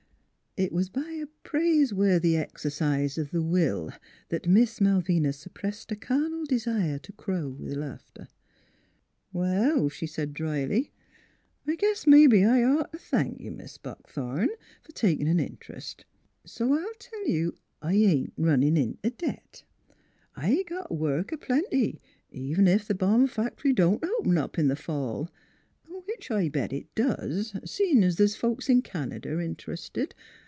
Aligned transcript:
It 0.57 0.73
was 0.73 0.89
by 0.89 1.09
a 1.11 1.27
praiseworthy 1.43 2.35
exercise 2.35 3.17
of 3.17 3.31
the 3.31 3.41
will 3.41 3.93
that 4.27 4.49
Miss 4.49 4.81
Malvina 4.81 5.31
suppressed 5.31 5.93
a 5.93 5.95
carnal 5.95 6.43
desire 6.43 6.99
to 6.99 7.13
crow 7.13 7.47
with 7.47 7.77
laughter. 7.77 8.27
NEIGHBORS 9.33 9.53
183" 9.53 9.73
Well," 9.79 9.87
she 9.87 10.05
said 10.07 10.33
dryly." 10.33 10.91
I 11.67 11.75
guess 11.77 12.05
mebbe 12.05 12.33
I'd 12.33 12.65
ought 12.65 12.91
t' 12.91 12.97
thank 12.99 13.39
you, 13.39 13.51
Mis' 13.51 13.77
Buckthorn, 13.77 14.49
f'r 14.83 14.93
takin' 14.93 15.27
an 15.27 15.39
int'rest; 15.39 16.03
so 16.45 16.73
I'll 16.73 16.93
tell 16.99 17.25
you 17.29 17.55
I 17.81 17.93
ain't 17.93 18.33
runnin' 18.35 18.75
int' 18.75 19.17
debt. 19.17 19.63
I 20.35 20.63
got 20.63 20.93
work 20.93 21.31
a 21.31 21.37
plenty; 21.37 22.01
ev 22.35 22.59
n 22.59 22.67
ef 22.67 22.89
the 22.89 22.93
bomb 22.93 23.25
fact'ry 23.27 23.71
don't 23.73 24.03
open 24.03 24.37
up 24.37 24.59
in 24.59 24.67
the 24.67 24.75
fall 24.75 25.29
which 26.05 26.29
I 26.29 26.49
bet 26.49 26.73
it 26.73 26.93
does, 26.93 27.53
seein' 27.63 28.01
the's 28.01 28.35
folks 28.35 28.67
in 28.67 28.81
Canada 28.81 29.29
int'rested. 29.39 30.11